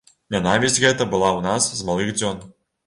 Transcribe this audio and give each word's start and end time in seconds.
Нянавісць 0.35 0.79
гэта 0.85 1.07
была 1.13 1.29
ў 1.37 1.41
нас 1.51 1.69
з 1.83 1.89
малых 1.93 2.15
дзён. 2.21 2.47